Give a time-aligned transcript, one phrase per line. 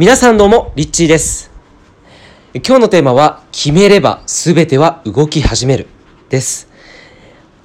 [0.00, 1.50] 皆さんどうも、リッチーです。
[2.54, 5.88] 今日のテーマは、決めれば全ては動き始める。
[6.30, 6.70] です。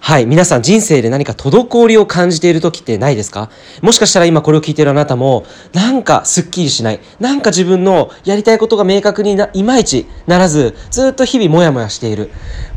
[0.02, 0.26] はい。
[0.26, 3.50] 皆さん人生で何か滞りを感じている時ってないですか？
[3.82, 7.00] もしかしたら今これを聞いているあなたも、なんかスッキリしない。
[7.22, 12.32] なんか自分のやりたいことが明確にな、いまいちならず、ずっと日々モヤモヤしている。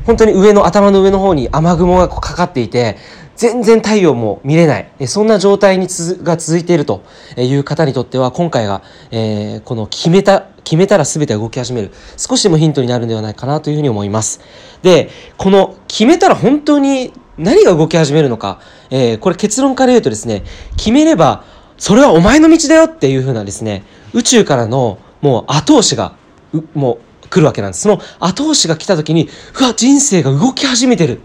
[0.07, 2.97] 本当に上の、頭の上の方に雨雲がこうかかっていて、
[3.39, 4.91] 全然太陽も見れない。
[5.07, 7.05] そんな状態につが続いていると
[7.37, 8.83] いう方にとっては、今回が、
[9.13, 11.93] えーこの決めた、決めたら全て動き始める。
[12.17, 14.41] 少しでもヒントになるんではないかなというふうに思います。
[14.83, 18.59] で、この決めたら本当に何が動き始めるのか、
[18.91, 20.43] えーこれ結論から言うとですね、
[20.77, 21.45] 決めれば、
[21.77, 26.17] それはお前の道だよっていうふうなですね、宇宙からのもう後押しが、
[26.53, 27.83] うもう来るわけなんです。
[27.83, 29.29] その後押しが来た時に、
[29.61, 31.21] うわ、人生が動き始めてる。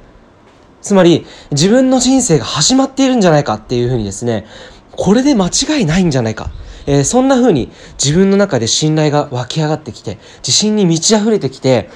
[0.84, 4.46] つまり、自分の人生が始まっているんじゃないかっていうふうにですね、
[4.92, 6.52] これで間違いないんじゃないか。
[6.86, 7.72] えーそんな風に
[8.04, 11.90] 自分の中で信頼が湧き上がってきて、自信に満ち溢れてきて、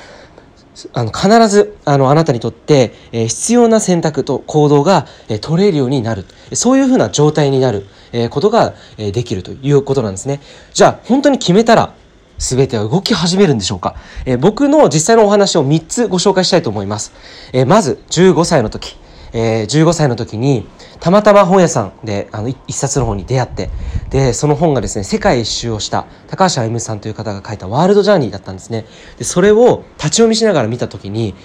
[0.94, 10.40] あの必ずあのあなたにとって、えー必要な選択と行動が、えー取れるようになるそういう風な状態になる、えーことが、えできるということなんですね
[10.74, 11.94] じゃあ本当に決めたら
[12.38, 17.14] 全ては動き始めるんでしょうか、えー僕の実際のお話を3つご紹介したいと思います、
[17.54, 18.98] えーまず15歳の時、
[19.34, 20.68] えー15歳の時に
[21.00, 23.70] たまたま本屋さんであの一冊の本に出会って
[24.10, 28.86] でその本がですね世界一周をした高橋歩さんという方が書いたワールドジャーニーだったんですね。
[29.18, 31.36] でそれを立ち読みしながら見た時に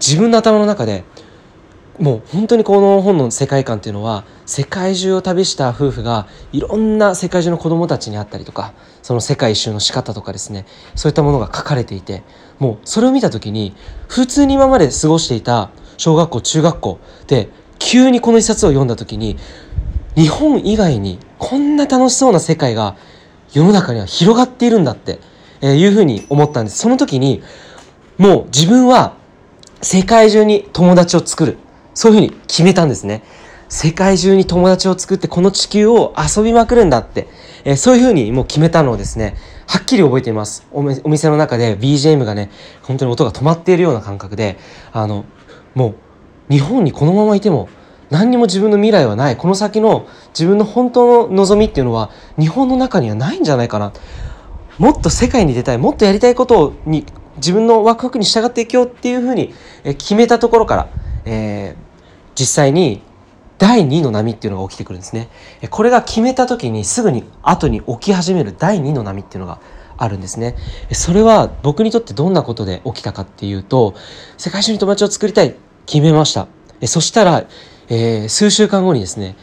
[0.00, 1.04] 自分の頭の中で
[1.98, 8.74] もう本当にこの本の世界観っていうのは世界中を旅した夫婦がいろんな世界中の子供たちに会ったりとか
[9.06, 12.24] その世界一周の仕方とかですねそういったものが書かれていて
[12.58, 13.72] もうそれを見た時に
[14.08, 19.36] 普通に今まで過ごしていた小学校中学校で急にこの一冊を読んだ時に
[20.16, 22.96] 日本以外にこんな楽しそうな世界が
[23.52, 25.20] 世の中には広がっているんだって
[25.60, 26.78] えーいうふうに思ったんです。
[26.78, 27.44] その時に
[28.18, 29.14] もう自分は
[29.82, 31.58] 世界中に友達を作る
[31.94, 33.22] そういうふうに決めたんですね。
[33.68, 37.28] 世界中に友達を作ってこの地球を遊びまくるんだって、
[37.64, 40.66] えーそういうふうにもう決めたのをですねはっきり覚えています。
[40.72, 42.50] お店の中で BGM がね
[42.82, 44.56] 本当に音が止まっているような感覚で
[44.92, 45.24] あの
[45.74, 45.94] も
[46.48, 47.68] う日本にこのままいても
[48.10, 49.36] 何にも自分の未来はない。
[49.36, 53.92] この先の自分の本当の望みっていうのは日本の中にはないんじゃないかな。
[54.78, 55.78] もっと世界に出たい。
[55.78, 57.04] もっとやりたいことに
[57.38, 60.88] 自分のワクワクに従っていこうっていうふうに決めたところから、
[61.24, 61.86] えー
[62.38, 63.00] 実際に
[63.58, 65.28] 第2の波っていうのが起きてくるんですね。
[65.70, 69.60] これが決めた時にすぐに後に起き始める第2の波っていうのが
[69.96, 70.56] あるんですね。
[70.92, 73.94] それは僕にとってどんなことで起きたかっていうと
[74.36, 75.54] 世界中に友達を作りたい
[75.86, 76.48] 決めました。
[76.84, 77.46] そしたら、
[77.88, 79.36] えー数週間後にですね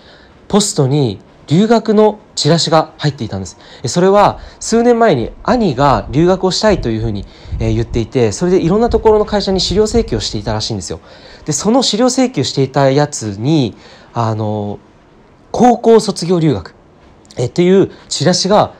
[0.47, 3.57] ポストに留学のチラシが入っていたんです。
[3.85, 7.25] それは数年前に兄が留学をしたいというふうに
[7.59, 11.01] 言っていて、それでいろんなところの会社に資料請求をしていたらしいんですよ。
[11.45, 13.75] で、その資料請求していたやつに、
[14.13, 14.79] あの、
[15.51, 16.73] 高校卒業留学、
[17.37, 18.73] えっていうチラシが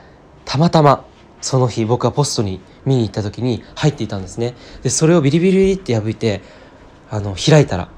[0.46, 1.06] たまたま
[1.42, 4.56] その日僕がポストに見に行った時に入っていたんですね。
[4.82, 6.42] で、それをビリビリって破いて、
[7.10, 7.90] あの、開いたら、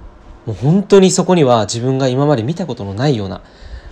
[0.45, 3.41] もう本当にそこには自分が今まで見たことのないような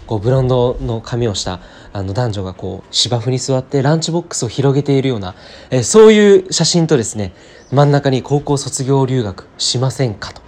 [0.06, 1.60] こうブランドの髪をした
[1.94, 5.34] あの男女がこう芝生に座ってランチボックスを広げているような、
[5.72, 7.34] えそういう写真とですね
[7.72, 10.43] 真ん中に高校卒業留学しませんかと。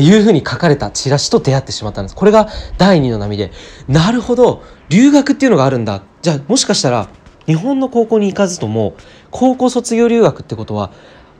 [0.00, 2.16] いうふうに書かれたチラシと出会ってしまったんです。
[2.16, 3.52] これが第二の波で、
[3.88, 6.02] なるほど、留学っていうのがあるんだ。
[6.22, 7.08] じゃあもしかしたら、
[7.46, 8.94] 日本の高校に行かずとも、
[9.30, 10.90] 高校卒業留学ってことは、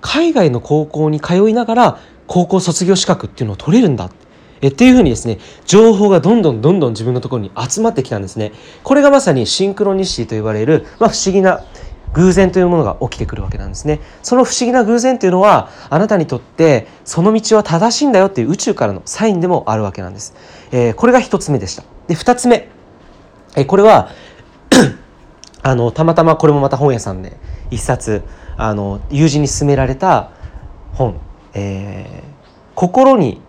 [0.00, 4.10] 海外の高校に通いながら、高校卒業資格っていうのを取れるんだ。
[4.60, 8.53] えっていうふうにですね、情報がどんどんどんどん自分のところに集まってきたんですね。
[8.82, 11.64] これがまさにシンクロニシティと言われる、まあ、不思議な
[12.14, 14.00] 偶然というものが起きてくるわけなんですね。
[14.22, 20.34] その不思議な偶然というのは、あなたにとってその道は正しいんだよっていう宇宙からのサインでもあるわけなんです。
[20.72, 21.84] えーこれが一つ目でした。
[22.08, 22.69] で、二つ目。
[23.56, 24.08] えーこれは、
[25.62, 27.37] あの、たまたまこれもまた本屋さんで
[27.70, 28.22] 一冊、
[28.56, 30.31] あの、友人に勧められた
[30.93, 31.17] 本、
[31.52, 32.34] えー
[32.75, 33.40] 心に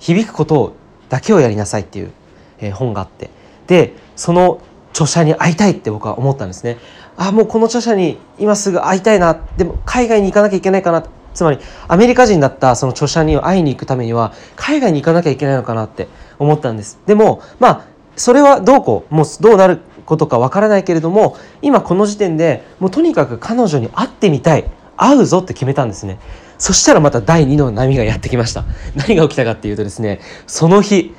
[0.00, 0.74] 響くこと
[1.08, 2.12] だけをやりなさいっていう、
[2.58, 3.30] えー本があって
[3.66, 4.60] でその
[4.92, 6.78] 著者に会いたいって僕は思ったんですね。
[7.16, 9.38] あもうこの著者に今すぐ会いたいな。
[9.56, 11.04] でも海外に行かなきゃいけないかな。
[11.34, 16.08] つまりアメリカ人だったその著者に会いに行くためには海外に行かなきゃいけないのかなって
[16.38, 16.98] 思ったんです。
[17.06, 17.84] でもまあ
[18.16, 24.64] それはどうこうもうどうなることかわからないけれども今この時点でもうとにかく彼女に会ってみたい。
[25.00, 26.18] 会うぞって決めたんですね。
[26.58, 28.66] そしたらまた第2の波がやってきました。
[28.94, 31.14] 何が起きたかっていうとですねその日、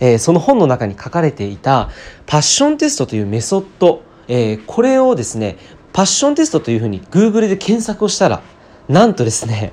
[0.00, 1.90] えーその本の中に書かれていた
[2.26, 5.56] パッションテストというメソッドえー、これをですね
[5.92, 8.42] パッションテストというふうに Google で検索をしたら
[8.88, 9.72] なんとですね、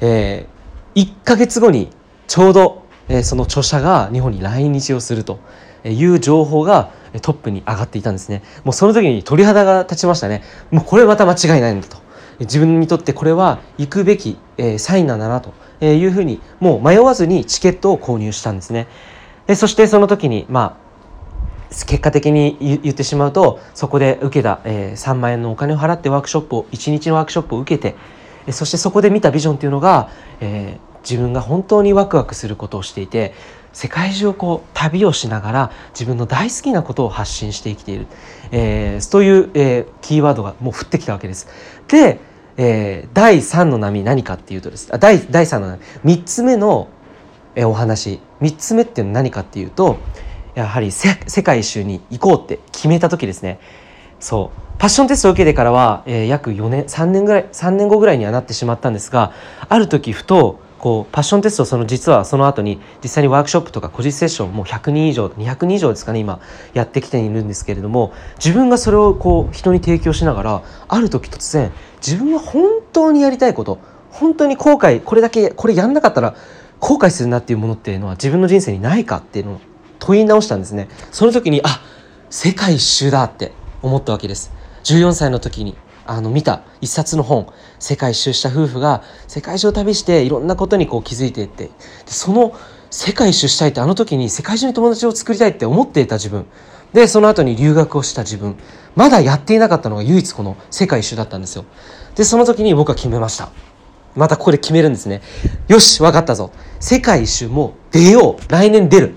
[0.00, 1.90] えー、1ヶ月後に
[2.26, 5.40] ちょうど、えー、その著者が日本に来日をすると
[5.84, 6.92] いう情報が
[7.22, 8.42] トップに上がっていたんですね。
[8.64, 10.42] もうその時に鳥肌が立ちましたね。
[10.70, 11.98] もうこれまた間違いないんだと。
[12.38, 15.52] 自分にとってこれは行くべき、えー、サインなんだなと
[15.84, 18.86] いうふうにもう迷わずにチケットを購入したんですね。
[19.46, 20.82] でそしてその時にまあ
[21.86, 27.96] 結果的に言ってしまうとそこで受けた、えー、3万円のお金を払ってワークショップを1日のワークショップを受けて
[28.52, 30.10] そしてそこで見たビジョンというのが、
[30.40, 33.32] えー、自分が本当にワクワクすることをしていて
[33.72, 38.06] 世界中をこう旅をしながら自分の大好きなことを発信して生きている、
[38.50, 41.48] えー、という、えー、キーワードがもう降ってきたわけです。
[41.88, 42.20] で、
[42.58, 44.90] えー、第3の波何かっていうとです。
[44.98, 45.78] 第第3の波。
[46.04, 46.88] 3つ目の、
[47.54, 48.20] え、お話。
[48.40, 49.98] 3つ目っていうのは何かっていうと
[50.54, 53.58] やはり世界一周に行こうって決めた時ですね。
[54.20, 54.62] そう。
[54.78, 59.32] パッションテストを受けてからは、えー、約4年3年ぐらい3年後ぐらいにはなってしまったんですが
[59.68, 66.40] ある時ふとこうパッションテストその実はその後に実際にワークショップとか個人セッションもう100人以上200人以上ですかね今
[66.74, 68.12] やってきているんですけれども
[68.44, 71.70] 自分がそれをこう人に提供しながらある時突然
[72.04, 73.78] 自分は本当にやりたいこと
[74.10, 76.34] 本当に後悔これだけこれやんなかったら
[76.82, 79.60] 後悔するなっていうものっていうのは自分の人生にないかっていうのを
[80.00, 80.88] 問い直したんですね。
[81.12, 81.80] その時にあ
[82.28, 83.52] 世界一周だって
[83.82, 84.52] 思ったわけです。
[84.82, 87.46] 14歳の時にあの見た一冊の本
[87.78, 91.66] 世界一周した夫婦が世界中を旅していろんなことにこう気づいていって。
[91.66, 91.72] で
[92.06, 92.52] その
[92.90, 96.46] 世界一周したいってあの時に世界中に友達を作りたいって思っていた自分。
[96.92, 98.56] でその後に留学をした自分。
[98.96, 101.64] まだやっていなかったのが唯一この世界一周だったんですよ。
[102.16, 103.50] でその時に僕は決めました。
[104.16, 105.22] またここで決めるんですね
[105.68, 109.14] よし分かったぞ世界一周も出よう来年出る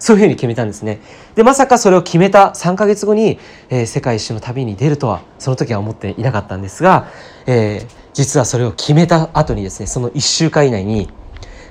[0.00, 0.98] そういうふうに決めたんですね。
[1.34, 3.38] で、まさかそれを決めた3ヶ月後に、
[3.68, 7.08] えー、世界一周の旅に出るとは、その時は思っていなかったんですが、
[7.46, 11.10] えー、実はそれを決めた後にですね、その1週間以内に、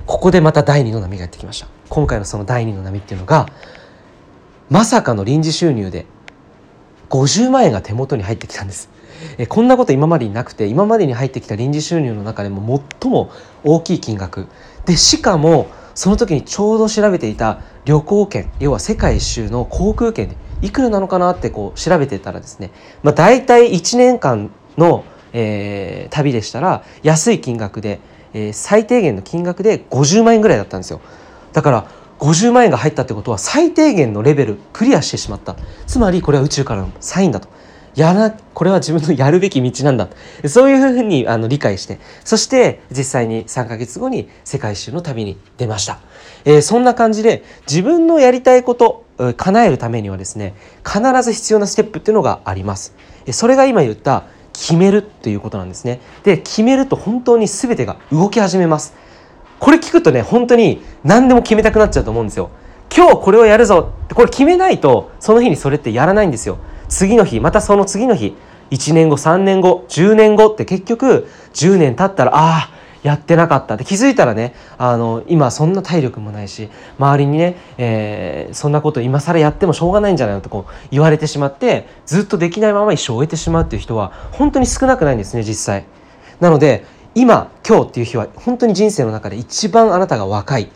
[0.06, 1.68] ここでまた第2の波がやってきました。
[1.90, 3.48] 今回のその第2の波っていうのが、
[4.70, 6.06] まさかの臨時収入で
[7.10, 8.92] 50万円が手元に入ってきたんです。
[9.38, 13.32] えこんなこと今までになくて今までに入ってきた臨時収入の中でも最も
[13.64, 14.48] 大きい金額。
[14.86, 22.72] でしかもその時にちょうど調べていた旅行券要は世界一周の航空券でいくらなのかなってこう調べてたらですね、
[23.04, 28.00] まあ、大体1年間の、えー、旅でしたら安い金額で、
[28.34, 31.02] えー、最低限の金額で50万円ぐらいだったんですよ。
[31.54, 31.88] だから
[32.20, 35.56] 50万円が入ったってことは最低限のレベルクリアしてしまった。
[35.88, 37.48] つまりこれは宇宙からのサインだと。
[37.96, 40.10] やらこれは自分のやるべき道なんだ
[40.46, 46.00] そういうふうにあの理解してそして実際に3ヶ月後に世界一周の旅に出ました、
[46.46, 49.06] えー、そんな感じで自分のやりたいこと
[49.36, 50.56] 叶えるためにはですね
[50.86, 52.96] 必ず必要なステップっていうのがあります。
[53.32, 56.00] それが今言った決めるっていうことなんですね。
[56.24, 58.94] で決めると本当に全てが動き始めます。
[59.60, 62.50] これ聞くとね本当に何でも決めたくなっちゃうと思うんですよ。
[62.96, 66.58] 今日これをやるぞってこれ決めないとその日にそれってやらないんですよ。
[66.90, 68.36] 次の日またその次の日
[68.72, 73.76] 1年後3年後10年後って結局10年経ったらああやってなかった。
[73.76, 80.42] って気づいたらねあの今そんな体力もないし周りにね、えー、そんなこと今更やってもしょうがないんじゃないの？
[80.42, 85.86] とこう言われてしまってずっとできないまま一生終えてしまうっていう人は本当に少なくないんですね実際。
[86.42, 86.86] なので
[87.16, 90.70] 今今日っていう日は本当に人生の中で一番あなたが若い。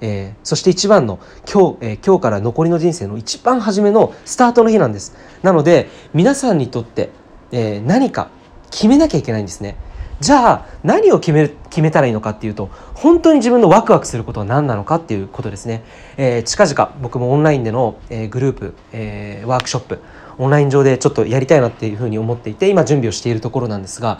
[0.00, 1.18] えー、そして一番の
[1.50, 5.16] 今日、えー、今日から残りの人生の一番初めのスタートの日なんです。
[5.42, 7.10] なので皆さんにとって、
[7.52, 8.30] えー、何か
[8.70, 9.76] 決めなきゃいけないんですね。
[10.20, 15.84] じゃあ何を決める決めたらいいのかっていうと本当に自分のワクワクすることは何なのかっていうことですね、
[16.16, 20.00] えー、近々僕もオンラインでの、えー、グループ、えー、ワークショップ
[20.38, 24.18] オンライン上でちょっとやりたいなっていうふうに思っていて今準備をしているところなんですが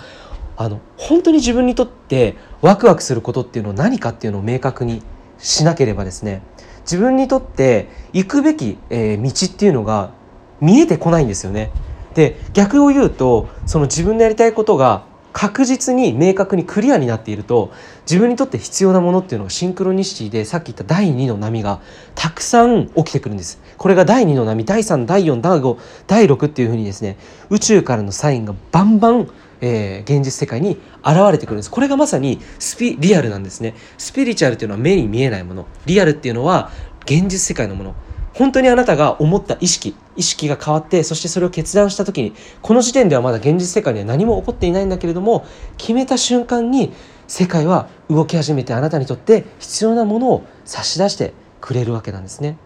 [0.57, 5.03] あの本当に自分にとってワクワクすることっていうのは何かっていうのを明確に
[5.39, 6.43] しなければですね
[6.83, 10.13] 自分にとって行くべき、えー、道っていうのが
[10.61, 11.71] 見えてこないんですよね。
[12.15, 17.71] で逆を言うとその自分のやりたいことが確実に明確にクリアになっていると
[18.11, 21.81] 自分にとって必要なものっていうのがシンクロニシティでさっき言った第2の波が
[22.15, 23.61] たくさん起きてくるんです。
[23.77, 27.19] これが第2の波第3第4第5第6っていうふうにですね
[27.51, 31.71] 宇宙からのサインがバンバンえー、現実世界に現れてくるんです。
[31.71, 33.75] これがまさにスピリアルなんですね。
[33.97, 35.67] スピリチュアルっていうのは目に見えないもの。
[35.87, 36.71] リアルっていうのは
[37.05, 37.95] 現実世界のもの。
[38.35, 39.97] 本当にあなたが思った意識。
[40.17, 45.47] 意識が変わってそしてそれを決断した時にこの時点ではまだ現実世界には何も起こっていないんだけれども
[45.77, 46.93] 決めた瞬間に
[47.29, 52.59] 世界は動き始めてあなたにとって必要なものを差し出してくれるわけなんですね。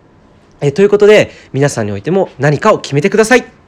[0.60, 3.61] えということで皆さんにおいても何かを決めてください。